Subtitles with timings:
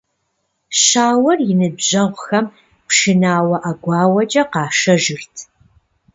[0.81, 2.45] Щауэр и ныбжьэгъухэм
[2.87, 5.35] пшынауэ, ӀэгуауэкӀэ къашэжырт.